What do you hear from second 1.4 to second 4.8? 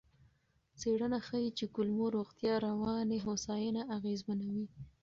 چې کولمو روغتیا رواني هوساینه اغېزمنوي.